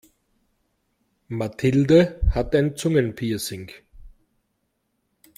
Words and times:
Mathilde 1.27 2.19
hat 2.31 2.55
ein 2.55 2.75
Zungenpiercing. 2.75 3.69